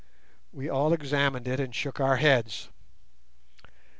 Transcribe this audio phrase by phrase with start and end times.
[0.51, 2.69] We all examined it and shook our heads.